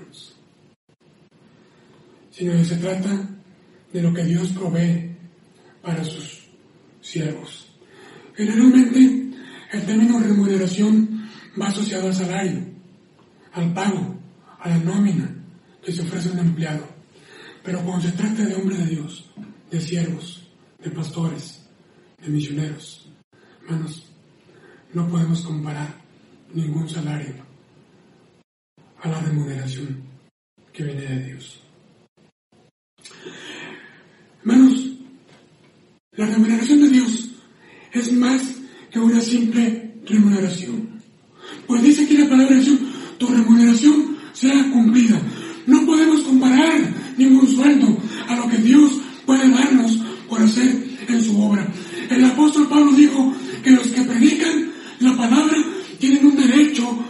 sino 2.31 2.53
que 2.53 2.63
se 2.63 2.77
trata 2.77 3.29
de 3.91 4.01
lo 4.01 4.13
que 4.13 4.23
Dios 4.23 4.47
provee 4.53 5.11
para 5.81 6.05
sus 6.05 6.42
siervos. 7.03 7.67
Generalmente, 8.35 9.31
el 9.71 9.85
término 9.85 10.19
remuneración 10.19 11.29
va 11.59 11.67
asociado 11.67 12.07
al 12.07 12.15
salario, 12.15 12.65
al 13.51 13.73
pago, 13.73 14.17
a 14.59 14.69
la 14.69 14.77
nómina 14.77 15.29
que 15.83 15.91
se 15.91 16.01
ofrece 16.01 16.29
a 16.29 16.31
un 16.31 16.39
empleado. 16.39 16.87
Pero 17.63 17.83
cuando 17.83 18.07
se 18.07 18.13
trata 18.13 18.43
de 18.43 18.55
hombres 18.55 18.79
de 18.79 18.87
Dios, 18.87 19.29
de 19.69 19.79
siervos, 19.79 20.47
de 20.79 20.89
pastores, 20.89 21.67
de 22.21 22.29
misioneros, 22.29 23.09
hermanos, 23.61 24.11
no 24.93 25.07
podemos 25.07 25.41
comparar 25.41 26.01
ningún 26.53 26.87
salario 26.87 27.35
a 29.01 29.09
la 29.09 29.19
remuneración 29.19 30.01
que 30.71 30.83
viene 30.83 31.01
de 31.01 31.23
Dios. 31.25 31.59
Hermanos, 34.39 34.93
la 36.15 36.25
remuneración 36.27 36.81
de 36.81 36.89
Dios 36.89 37.29
es 37.91 38.11
más 38.13 38.41
que 38.91 38.99
una 38.99 39.19
simple 39.19 39.95
remuneración. 40.05 40.89
Pues 41.67 41.81
dice 41.81 42.03
aquí 42.03 42.17
la 42.17 42.29
palabra 42.29 42.55
de 42.55 42.63
Dios, 42.63 42.79
tu 43.17 43.27
remuneración 43.27 44.17
será 44.33 44.69
cumplida. 44.71 45.19
No 45.65 45.85
podemos 45.85 46.21
comparar 46.21 46.93
ningún 47.17 47.47
sueldo 47.47 47.97
a 48.27 48.35
lo 48.35 48.47
que 48.47 48.57
Dios 48.57 48.91
puede 49.25 49.49
darnos 49.49 49.99
por 50.29 50.41
hacer 50.41 50.83
en 51.07 51.23
su 51.23 51.39
obra. 51.41 51.67
El 52.09 52.23
apóstol 52.25 52.67
Pablo 52.67 52.91
dijo 52.91 53.33
que 53.63 53.71
los 53.71 53.87
que 53.87 54.01
predican 54.01 54.71
la 54.99 55.15
palabra 55.17 55.57
tienen 55.99 56.25
un 56.25 56.35
derecho 56.35 57.05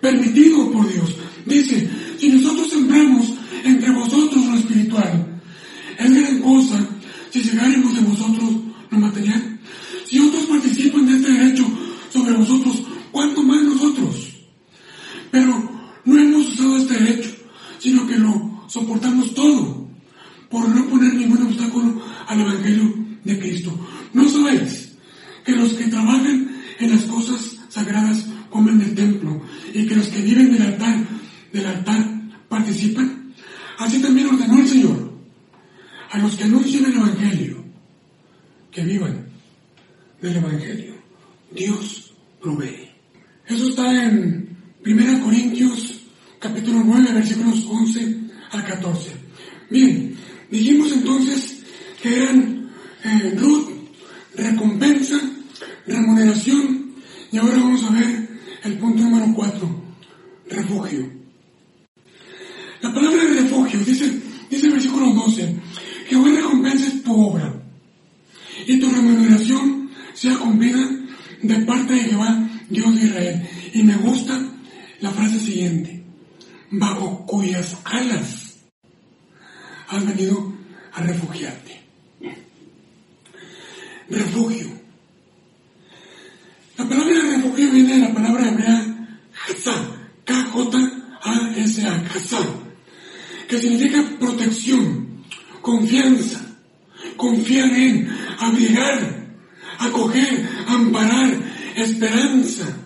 permitido 0.00 0.70
por 0.70 0.90
Dios. 0.90 1.14
Dice, 1.44 1.88
si 2.18 2.28
nosotros 2.30 2.70
sembramos 2.70 3.32
entre 3.64 3.90
vosotros 3.90 4.46
lo 4.46 4.54
espiritual, 4.56 5.40
es 5.98 6.14
gran 6.14 6.38
cosa 6.38 6.88
si 7.30 7.42
llegáramos 7.42 7.94
de 7.94 8.00
vosotros 8.02 8.50
lo 8.90 8.98
material. 8.98 9.58
Si 10.06 10.18
otros 10.18 10.44
participan 10.46 11.06
de 11.06 11.16
este 11.16 11.32
derecho 11.32 11.64
sobre 12.12 12.32
vosotros, 12.32 12.82
¿cuánto 13.12 13.42
más 13.42 13.62
nosotros? 13.62 14.36
Pero 15.30 15.70
no 16.04 16.18
hemos 16.18 16.48
usado 16.48 16.76
este 16.76 16.94
derecho, 16.94 17.30
sino 17.78 18.06
que 18.06 18.18
lo 18.18 18.64
soportamos 18.66 19.32
todo 19.34 19.88
por 20.48 20.68
no 20.68 20.86
poner 20.88 21.14
ningún 21.14 21.42
obstáculo 21.42 22.02
al 22.26 22.40
Evangelio 22.40 22.92
de 23.24 23.38
Cristo. 23.38 23.72
¿No 24.12 24.28
sabéis 24.28 24.92
que 25.44 25.52
los 25.52 25.74
que 25.74 25.86
trabajan 25.86 26.50
en 26.80 26.90
las 26.90 27.02
cosas 27.02 27.58
sagradas 27.68 28.26
comen 28.50 28.78
del 28.78 28.94
templo 28.94 29.40
y 29.72 29.86
que 29.86 29.94
los 29.94 30.08
que 30.08 30.22
viven 30.22 30.52
del 30.52 30.62
altar, 30.62 31.06
del 31.52 31.66
altar 31.66 32.04
participan? 32.48 33.32
Así 33.78 34.00
también 34.00 34.26
ordenó 34.26 34.58
el 34.58 34.68
Señor 34.68 35.10
a 36.10 36.18
los 36.18 36.36
que 36.36 36.44
anuncian 36.44 36.86
el 36.86 36.96
Evangelio, 36.96 37.64
que 38.70 38.82
vivan 38.82 39.26
del 40.20 40.36
Evangelio. 40.36 40.94
Dios 41.50 42.12
provee. 42.40 42.90
Eso 43.46 43.68
está 43.68 44.04
en 44.04 44.56
1 44.84 45.24
Corintios 45.24 46.00
capítulo 46.38 46.82
9 46.84 47.12
versículos 47.12 47.66
11 47.68 48.16
al 48.52 48.64
14. 48.64 49.10
Bien, 49.70 50.16
dijimos 50.50 50.92
entonces 50.92 51.62
que 52.02 52.16
eran 52.16 52.70
eh, 53.04 53.34
Ruth, 53.36 53.70
recompensa, 54.36 55.20
remuneración, 55.86 56.94
y 57.32 57.38
ahora 57.38 57.56
vamos 57.56 57.84
a 57.84 57.90
ver 57.90 58.28
el 58.64 58.78
punto 58.78 59.02
número 59.02 59.32
4, 59.34 59.84
refugio. 60.48 61.10
La 62.80 62.94
palabra 62.94 63.22
refugio 63.24 63.80
dice, 63.80 64.20
dice 64.48 64.66
el 64.66 64.72
versículo 64.72 65.12
12, 65.12 65.60
parte 71.70 71.94
de 71.94 72.00
Jehová, 72.00 72.48
Dios 72.68 72.94
de 72.94 73.06
Israel. 73.06 73.48
Y 73.74 73.82
me 73.82 73.96
gusta 73.96 74.38
la 75.00 75.10
frase 75.10 75.38
siguiente, 75.40 76.04
bajo 76.70 77.26
cuyas 77.26 77.76
alas 77.84 78.58
has 79.88 80.06
venido 80.06 80.52
a 80.92 81.02
refugiarte. 81.02 81.80
Refugio. 84.08 84.66
La 86.76 86.88
palabra 86.88 87.14
refugio 87.22 87.70
viene 87.70 87.94
de 87.94 88.00
la 88.00 88.14
palabra 88.14 88.48
hebrea 88.48 88.90
Que 93.48 93.58
significa 93.58 94.04
protección, 94.18 95.24
confianza, 95.60 96.40
confiar 97.16 97.70
en, 97.70 98.08
abrigar, 98.38 99.26
acoger, 99.78 100.48
amparar, 100.68 101.40
esperanza. 101.76 102.76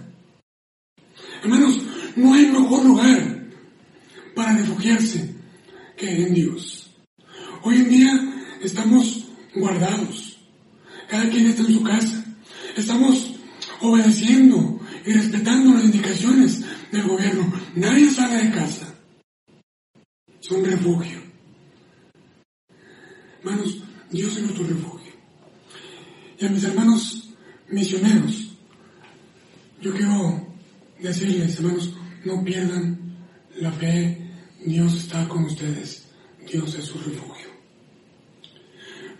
Hermanos, 1.42 1.80
no 2.16 2.32
hay 2.32 2.46
mejor 2.46 2.84
lugar 2.84 3.46
para 4.34 4.56
refugiarse 4.56 5.34
que 5.96 6.26
en 6.26 6.34
Dios. 6.34 6.90
Hoy 7.62 7.76
en 7.76 7.88
día 7.88 8.34
estamos 8.62 9.26
guardados. 9.54 10.38
Cada 11.08 11.28
quien 11.28 11.46
está 11.46 11.62
en 11.62 11.74
su 11.74 11.82
casa. 11.82 12.24
Estamos 12.76 13.34
obedeciendo 13.80 14.80
y 15.04 15.12
respetando 15.12 15.74
las 15.74 15.84
indicaciones 15.84 16.64
del 16.90 17.02
gobierno. 17.02 17.52
Nadie 17.74 18.10
sale 18.10 18.44
de 18.44 18.50
casa. 18.50 18.93
Son 20.46 20.62
refugio. 20.62 21.18
Hermanos, 23.42 23.78
Dios 24.10 24.36
es 24.36 24.42
nuestro 24.42 24.66
refugio. 24.66 25.12
Y 26.38 26.44
a 26.44 26.50
mis 26.50 26.64
hermanos 26.64 27.30
misioneros, 27.70 28.52
yo 29.80 29.94
quiero 29.94 30.46
decirles, 31.00 31.56
hermanos, 31.56 31.94
no 32.26 32.44
pierdan 32.44 33.16
la 33.56 33.72
fe. 33.72 34.20
Dios 34.66 34.94
está 34.94 35.26
con 35.28 35.44
ustedes. 35.44 36.08
Dios 36.52 36.74
es 36.74 36.84
su 36.84 36.98
refugio. 36.98 37.48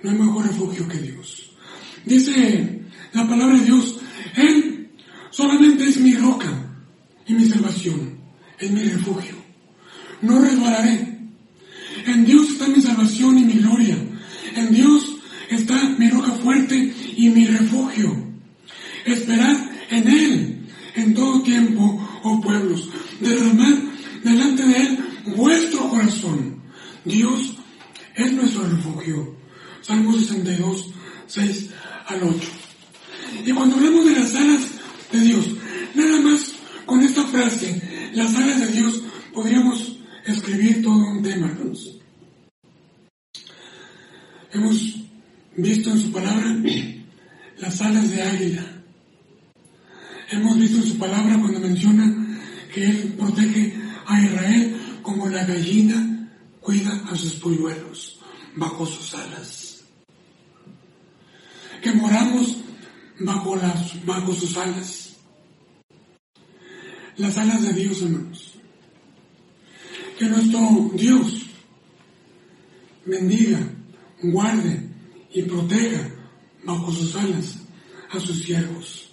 No 0.03 0.11
hay 0.11 0.19
mejor 0.19 0.47
refugio 0.47 0.87
que 0.87 0.99
Dios. 0.99 1.53
Dice 2.05 2.83
la 3.15 3.27
palabra 3.27 3.59
de 3.59 3.65
Dios, 3.65 3.99
Él 4.37 4.91
solamente 5.31 5.85
es 5.85 5.97
mi 5.97 6.17
roca 6.17 6.53
y 7.27 7.33
mi 7.33 7.47
salvación, 7.47 8.19
es 8.59 8.71
mi 8.71 8.83
refugio. 8.83 9.37
No 10.21 10.39
resbalaré. 10.39 11.15
En 12.07 12.25
Dios 12.25 12.51
está 12.51 12.69
mi 12.69 12.81
salvación 12.81 13.39
y 13.39 13.45
mi 13.45 13.55
gloria. 13.55 13.97
En 14.57 14.75
Dios 14.75 15.17
está 15.49 15.89
mi 15.99 16.09
roca 16.11 16.33
fuerte 16.33 16.93
y 17.17 17.31
mi 17.31 17.47
refugio. 17.47 18.15
Esperad 19.05 19.57
en 19.91 20.09
Él 20.09 20.67
en 20.97 21.15
todo 21.15 21.43
tiempo, 21.43 22.21
oh 22.23 22.41
pueblos. 22.41 22.89
Derramad 23.21 23.75
delante 24.23 24.65
de 24.67 24.77
Él 24.77 24.99
vuestro 25.37 25.89
corazón. 25.89 26.63
Dios 27.05 27.55
es 28.15 28.33
nuestro 28.33 28.69
refugio. 28.69 29.37
Salmo 29.81 30.13
62, 30.13 30.91
6 31.27 31.71
al 32.07 32.23
8. 32.23 32.49
Y 33.47 33.53
cuando 33.53 33.77
hablamos 33.77 34.05
de 34.07 34.13
las 34.13 34.35
alas 34.35 34.63
de 35.13 35.21
Dios, 35.21 35.47
nada 35.95 36.21
más 36.21 36.53
con 36.87 37.03
esta 37.03 37.25
frase, 37.25 38.11
las 38.15 38.35
alas 38.35 38.61
de 38.61 38.67
Dios, 38.69 39.03
podríamos 39.33 39.99
escribir 40.25 40.83
todo 40.83 40.95
un 40.95 41.23
tema, 41.23 41.49
hermanos. 41.49 41.99
Hemos 44.53 45.01
visto 45.57 45.91
en 45.91 45.99
su 46.01 46.13
palabra 46.13 46.57
las 47.59 47.81
alas 47.81 48.11
de 48.11 48.23
águila. 48.23 48.65
Hemos 50.31 50.54
en 50.72 50.83
su 50.83 50.98
palabra 50.98 51.38
cuando 51.38 51.61
menciona 51.61 52.38
que 52.72 52.85
Él 52.85 53.14
protege 53.18 53.74
a 54.07 54.22
Israel 54.22 54.77
como 55.03 55.29
la 55.29 55.44
gallina 55.44 56.31
cuida 56.61 57.05
a 57.11 57.16
sus 57.16 57.35
polluelos 57.35 58.18
bajo 58.57 58.87
sus 58.87 59.14
alas. 59.14 59.85
Que 61.83 61.92
moramos 61.92 62.57
bajo, 63.20 63.57
las, 63.57 64.05
bajo 64.07 64.33
sus 64.35 64.57
alas. 64.57 65.11
Las 67.16 67.37
alas 67.37 67.62
de 67.62 67.72
Dios, 67.74 68.03
hermanos. 68.03 68.55
Que 70.18 70.27
nuestro 70.27 70.90
Dios 70.94 71.46
bendiga 73.05 73.61
guarde 74.22 74.88
y 75.33 75.42
proteja 75.42 76.09
bajo 76.64 76.92
sus 76.92 77.14
alas 77.16 77.59
a 78.11 78.20
sus 78.20 78.42
siervos, 78.42 79.04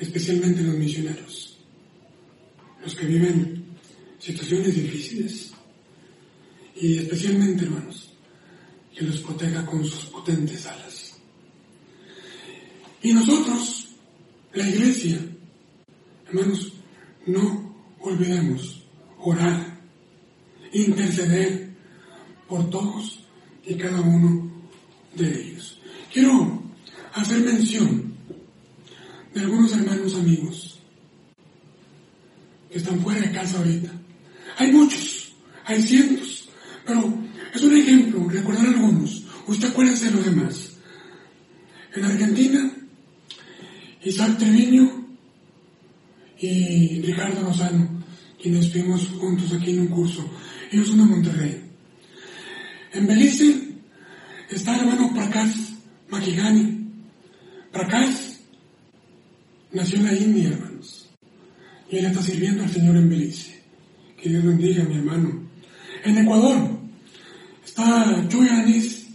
especialmente 0.00 0.62
los 0.62 0.76
misioneros, 0.76 1.58
los 2.82 2.94
que 2.96 3.06
viven 3.06 3.64
situaciones 4.18 4.74
difíciles 4.74 5.52
y 6.74 6.98
especialmente, 6.98 7.64
hermanos, 7.64 8.10
que 8.96 9.04
los 9.04 9.20
proteja 9.20 9.64
con 9.66 9.84
sus 9.84 10.06
potentes 10.06 10.66
alas. 10.66 11.18
Y 13.02 13.12
nosotros, 13.12 13.88
la 14.54 14.66
iglesia, 14.68 15.18
hermanos, 16.26 16.72
no 17.26 17.74
olvidemos 18.00 18.82
orar, 19.18 19.80
interceder 20.72 21.70
por 22.48 22.70
todos 22.70 23.20
y 23.66 23.74
cada 23.74 24.00
uno 24.00 24.50
de 25.14 25.42
ellos. 25.42 25.78
Quiero 26.12 26.62
hacer 27.12 27.40
mención 27.40 28.09
de 29.34 29.40
algunos 29.40 29.72
hermanos 29.72 30.14
amigos 30.16 30.80
que 32.70 32.78
están 32.78 33.00
fuera 33.00 33.20
de 33.20 33.32
casa 33.32 33.58
ahorita. 33.58 33.92
Hay 34.58 34.72
muchos, 34.72 35.32
hay 35.64 35.82
cientos, 35.82 36.48
pero 36.86 37.18
es 37.54 37.62
un 37.62 37.76
ejemplo, 37.76 38.28
recordar 38.28 38.66
algunos. 38.66 39.24
Usted 39.46 39.68
acuérdese 39.68 40.06
de 40.06 40.10
los 40.12 40.24
demás. 40.24 40.70
En 41.94 42.04
Argentina, 42.04 42.72
Isaac 44.04 44.38
Treviño 44.38 45.08
y 46.38 47.02
Ricardo 47.02 47.42
Lozano, 47.42 48.02
quienes 48.40 48.70
fuimos 48.72 49.08
juntos 49.08 49.52
aquí 49.52 49.72
en 49.72 49.80
un 49.80 49.88
curso. 49.88 50.28
Ellos 50.70 50.88
son 50.88 50.98
de 50.98 51.04
Monterrey. 51.04 51.64
En 52.92 53.06
Belice 53.06 53.74
está 54.48 54.74
el 54.74 54.80
hermano 54.80 55.12
Prakash 55.14 55.56
Makigani. 56.08 56.78
Prakash 57.72 58.29
nació 59.72 59.98
en 59.98 60.04
la 60.06 60.14
India, 60.14 60.48
hermanos. 60.48 61.08
Y 61.90 61.98
él 61.98 62.06
está 62.06 62.22
sirviendo 62.22 62.62
al 62.62 62.70
Señor 62.70 62.96
en 62.96 63.08
Belice. 63.08 63.62
Que 64.20 64.28
Dios 64.28 64.44
bendiga, 64.44 64.84
mi 64.84 64.96
hermano. 64.96 65.48
En 66.04 66.18
Ecuador 66.18 66.78
está 67.64 68.26
Chuy 68.28 68.48
Anís 68.48 69.08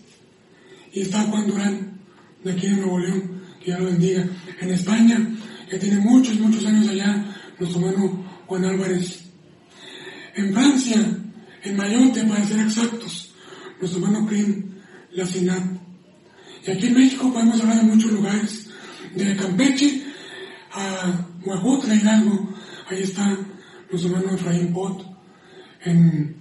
y 0.91 1.01
está 1.01 1.21
Juan 1.23 1.47
Durán, 1.47 1.99
de 2.43 2.51
aquí 2.51 2.67
de 2.67 2.77
Nuevo 2.77 2.99
León. 2.99 3.41
Que 3.59 3.65
Dios 3.65 3.79
lo 3.79 3.85
bendiga. 3.85 4.27
En 4.59 4.69
España, 4.71 5.29
que 5.69 5.77
tiene 5.77 5.99
muchos, 5.99 6.39
muchos 6.39 6.65
años 6.65 6.87
allá, 6.87 7.35
nuestro 7.59 7.87
hermano 7.87 8.25
Juan 8.47 8.65
Álvarez. 8.65 9.21
En 10.35 10.53
Francia, 10.53 11.17
en 11.63 11.77
Mayotte, 11.77 12.27
para 12.27 12.45
ser 12.45 12.59
exactos, 12.59 13.33
nuestro 13.79 14.03
hermano 14.03 14.27
Crim, 14.27 14.75
la 15.11 15.25
CINAT. 15.25 15.63
Y 16.67 16.71
aquí 16.71 16.87
en 16.87 16.93
México 16.93 17.31
podemos 17.31 17.61
hablar 17.61 17.77
de 17.77 17.83
muchos 17.83 18.11
lugares, 18.11 18.69
de 19.15 19.35
Campeche 19.35 20.04
a 20.75 21.25
Huejutla, 21.45 21.95
Hidalgo, 21.95 22.49
ahí 22.89 23.03
está 23.03 23.37
nuestro 23.89 24.11
hermano 24.11 24.35
Efraín 24.35 24.73
Pot, 24.73 25.05
en 25.85 26.35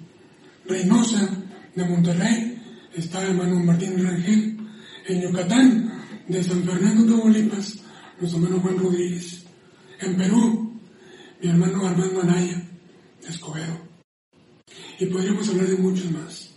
Reynosa 0.67 1.29
de 1.75 1.85
Monterrey, 1.85 2.61
está 2.95 3.23
el 3.23 3.31
hermano 3.31 3.61
Martín 3.61 4.03
Rangel, 4.03 4.59
en 5.07 5.23
Yucatán, 5.23 5.93
de 6.27 6.43
San 6.43 6.65
Fernando 6.65 7.05
de 7.05 7.23
Bolipas, 7.23 7.79
nuestro 8.19 8.43
hermano 8.43 8.61
Juan 8.61 8.79
Rodríguez, 8.79 9.45
en 10.01 10.17
Perú, 10.17 10.81
mi 11.41 11.51
hermano 11.51 11.87
Armando 11.87 12.23
Anaya, 12.23 12.63
de 13.23 13.29
Escobedo. 13.29 13.79
Y 14.99 15.07
podríamos 15.07 15.49
hablar 15.49 15.67
de 15.67 15.77
muchos 15.77 16.11
más. 16.11 16.51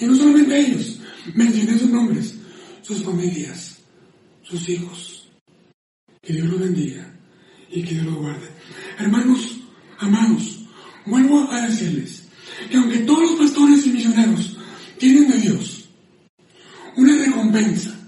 Y 0.00 0.06
no 0.06 0.14
solamente 0.14 0.58
ellos, 0.58 1.00
mencioné 1.34 1.78
sus 1.78 1.90
nombres, 1.90 2.34
sus 2.82 3.02
familias, 3.02 3.78
sus 4.42 4.68
hijos. 4.68 5.28
Que 6.20 6.32
Dios 6.32 6.48
los 6.48 6.60
bendiga 6.60 7.13
y 7.74 7.82
que 7.82 7.94
Dios 7.94 8.06
los 8.06 8.14
guarde. 8.14 8.48
Hermanos, 8.98 9.58
amados, 9.98 10.64
vuelvo 11.04 11.50
a 11.50 11.66
decirles 11.66 12.22
que 12.70 12.76
aunque 12.76 12.98
todos 12.98 13.22
los 13.22 13.32
pastores 13.32 13.84
y 13.86 13.90
misioneros 13.90 14.56
tienen 14.98 15.28
de 15.28 15.38
Dios 15.38 15.88
una 16.96 17.16
recompensa, 17.16 17.98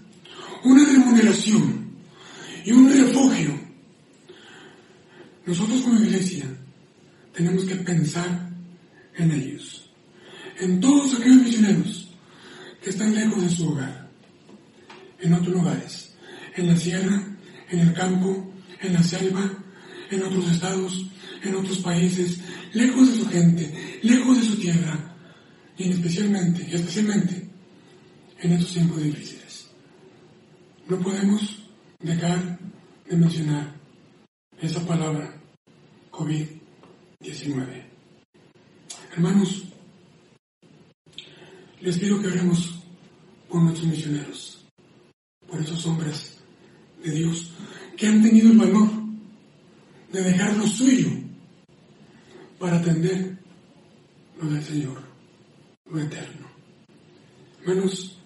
una 0.62 0.84
remuneración 0.84 1.90
y 2.64 2.70
un 2.70 2.90
refugio, 2.90 3.60
nosotros 5.44 5.82
como 5.82 6.00
iglesia 6.00 6.44
tenemos 7.34 7.64
que 7.64 7.76
pensar 7.76 8.50
en 9.16 9.30
ellos, 9.32 9.90
en 10.60 10.80
todos 10.80 11.14
aquellos 11.14 11.42
misioneros 11.42 12.08
que 12.82 12.90
están 12.90 13.14
lejos 13.14 13.42
de 13.42 13.50
su 13.50 13.68
hogar, 13.68 14.10
en 15.20 15.34
otros 15.34 15.54
lugares, 15.54 16.14
en 16.54 16.68
la 16.68 16.76
sierra, 16.76 17.36
en 17.68 17.80
el 17.80 17.92
campo, 17.92 18.35
la 18.96 19.02
selva, 19.02 19.52
en 20.10 20.22
otros 20.22 20.50
estados, 20.50 21.06
en 21.42 21.54
otros 21.54 21.78
países, 21.80 22.38
lejos 22.72 23.10
de 23.10 23.16
su 23.16 23.28
gente, 23.28 23.98
lejos 24.02 24.38
de 24.38 24.46
su 24.46 24.56
tierra, 24.56 25.14
y 25.76 25.90
especialmente, 25.90 26.66
especialmente 26.74 27.48
en 28.40 28.52
estos 28.52 28.72
tiempos 28.72 29.02
difíciles. 29.02 29.66
No 30.88 30.98
podemos 30.98 31.68
dejar 32.00 32.58
de 33.08 33.16
mencionar 33.16 33.74
esa 34.60 34.80
palabra, 34.86 35.38
COVID-19. 36.10 37.84
Hermanos, 39.12 39.64
les 41.80 41.98
pido 41.98 42.20
que 42.20 42.28
oremos 42.28 42.82
por 43.48 43.62
nuestros 43.62 43.88
misioneros, 43.88 44.64
por 45.46 45.60
esos 45.60 45.84
hombres 45.86 46.38
de 47.04 47.10
Dios 47.10 47.52
que 47.96 48.06
han 48.06 48.22
tenido 48.22 48.50
el 48.52 48.58
valor 48.58 48.88
de 50.12 50.22
dejar 50.22 50.56
lo 50.56 50.66
suyo 50.66 51.08
para 52.58 52.76
atender 52.76 53.38
lo 54.40 54.50
del 54.50 54.62
Señor, 54.62 55.02
lo 55.90 56.00
eterno. 56.00 56.46
Hermanos, 57.62 58.18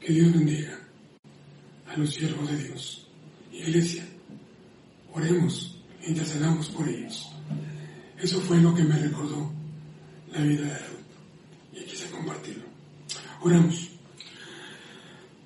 que 0.00 0.12
Dios 0.12 0.32
bendiga 0.32 0.78
a 1.88 1.96
los 1.96 2.14
siervos 2.14 2.48
de 2.50 2.62
Dios. 2.62 3.08
Iglesia, 3.52 4.06
oremos, 5.12 5.78
intercedamos 6.06 6.68
por 6.68 6.88
ellos. 6.88 7.28
Eso 8.18 8.40
fue 8.40 8.60
lo 8.60 8.74
que 8.74 8.84
me 8.84 8.96
recordó 8.96 9.52
la 10.32 10.42
vida 10.42 10.62
de 10.62 10.78
Ruth 10.78 11.80
y 11.80 11.84
quise 11.84 12.08
compartirlo. 12.10 12.64
Oramos. 13.42 13.90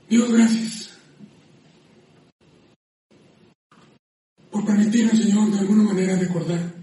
Dios, 0.09 0.33
gracias 0.33 0.80
por 4.71 4.77
permitirnos, 4.77 5.19
Señor, 5.19 5.51
de 5.51 5.59
alguna 5.59 5.83
manera 5.83 6.17
recordar 6.17 6.75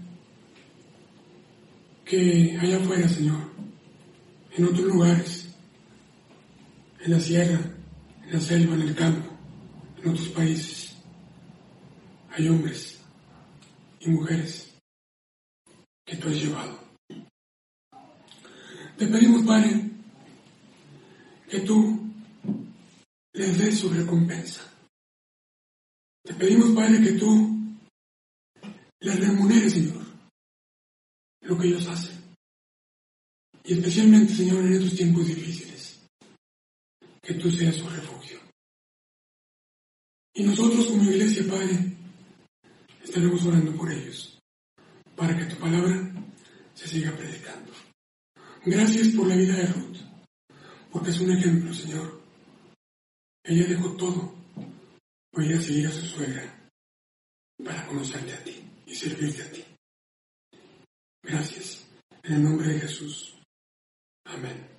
que 2.04 2.58
allá 2.60 2.76
afuera, 2.76 3.08
Señor, 3.08 3.40
en 4.56 4.64
otros 4.64 4.86
lugares, 4.86 5.48
en 7.00 7.10
la 7.12 7.20
sierra, 7.20 7.60
en 8.26 8.32
la 8.32 8.40
selva, 8.40 8.74
en 8.74 8.82
el 8.82 8.94
campo, 8.94 9.30
en 10.02 10.10
otros 10.10 10.28
países, 10.28 10.96
hay 12.30 12.48
hombres 12.48 12.98
y 14.00 14.10
mujeres 14.10 14.74
que 16.04 16.16
tú 16.16 16.28
has 16.28 16.36
llevado. 16.36 16.78
Te 18.98 19.06
pedimos, 19.06 19.46
Padre, 19.46 19.90
que 21.48 21.60
tú 21.60 22.00
les 23.32 23.58
des 23.58 23.78
su 23.78 23.88
recompensa. 23.88 24.62
Te 26.22 26.34
pedimos, 26.34 26.70
Padre, 26.70 27.00
que 27.00 27.12
tú 27.12 27.57
les 29.08 29.20
remuneres, 29.20 29.72
Señor, 29.72 30.04
lo 31.42 31.58
que 31.58 31.66
ellos 31.66 31.86
hacen. 31.88 32.18
Y 33.64 33.72
especialmente, 33.74 34.34
Señor, 34.34 34.64
en 34.64 34.74
estos 34.74 34.96
tiempos 34.96 35.26
difíciles, 35.26 36.00
que 37.22 37.34
tú 37.34 37.50
seas 37.50 37.76
su 37.76 37.88
refugio. 37.88 38.38
Y 40.34 40.42
nosotros 40.42 40.86
como 40.86 41.02
iglesia, 41.04 41.44
Padre, 41.48 41.96
estaremos 43.02 43.44
orando 43.44 43.74
por 43.76 43.90
ellos, 43.90 44.38
para 45.16 45.36
que 45.36 45.46
tu 45.46 45.56
palabra 45.56 46.12
se 46.74 46.86
siga 46.86 47.10
predicando. 47.12 47.72
Gracias 48.64 49.08
por 49.08 49.26
la 49.26 49.36
vida 49.36 49.56
de 49.56 49.66
Ruth, 49.66 49.98
porque 50.90 51.10
es 51.10 51.20
un 51.20 51.32
ejemplo, 51.32 51.72
Señor. 51.72 52.22
Ella 53.44 53.66
dejó 53.66 53.96
todo 53.96 54.34
para 55.30 55.46
ir 55.46 55.56
a 55.56 55.62
seguir 55.62 55.86
a 55.86 55.92
su 55.92 56.04
suegra, 56.04 56.70
para 57.64 57.86
conocerte 57.86 58.34
a 58.34 58.44
ti 58.44 58.67
servirte 58.98 59.42
a 59.42 59.52
ti. 59.52 59.64
Gracias. 61.22 61.86
En 62.24 62.34
el 62.34 62.42
nombre 62.42 62.68
de 62.68 62.80
Jesús. 62.80 63.38
Amén. 64.24 64.77